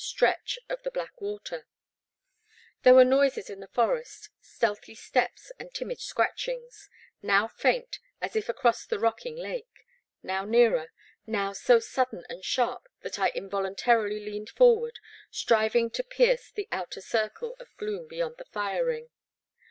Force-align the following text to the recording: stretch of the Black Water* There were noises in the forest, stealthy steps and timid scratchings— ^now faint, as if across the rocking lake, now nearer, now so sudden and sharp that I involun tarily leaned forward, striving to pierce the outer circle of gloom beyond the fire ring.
stretch 0.03 0.57
of 0.67 0.81
the 0.81 0.89
Black 0.89 1.21
Water* 1.21 1.67
There 2.81 2.95
were 2.95 3.05
noises 3.05 3.51
in 3.51 3.59
the 3.59 3.67
forest, 3.67 4.31
stealthy 4.41 4.95
steps 4.95 5.51
and 5.59 5.71
timid 5.75 5.99
scratchings— 5.99 6.89
^now 7.23 7.51
faint, 7.51 7.99
as 8.19 8.35
if 8.35 8.49
across 8.49 8.83
the 8.83 8.97
rocking 8.97 9.35
lake, 9.35 9.85
now 10.23 10.43
nearer, 10.43 10.91
now 11.27 11.53
so 11.53 11.77
sudden 11.77 12.25
and 12.29 12.43
sharp 12.43 12.87
that 13.01 13.19
I 13.19 13.29
involun 13.33 13.75
tarily 13.77 14.25
leaned 14.25 14.49
forward, 14.49 14.97
striving 15.29 15.91
to 15.91 16.03
pierce 16.03 16.49
the 16.49 16.67
outer 16.71 16.99
circle 17.01 17.55
of 17.59 17.77
gloom 17.77 18.07
beyond 18.07 18.37
the 18.39 18.45
fire 18.45 18.83
ring. 18.85 19.11